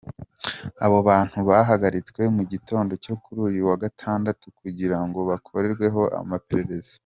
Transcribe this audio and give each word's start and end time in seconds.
Abo 0.85 0.97
bantu 1.09 1.37
bahagaritswe 1.49 2.21
mu 2.35 2.43
gitondo 2.51 2.93
cyo 3.03 3.15
kuri 3.21 3.39
uyu 3.49 3.61
wa 3.69 3.75
gatandatu 3.83 4.45
kugira 4.59 4.97
ngo 5.05 5.19
bakorweho 5.29 6.01
amaperereza. 6.21 6.95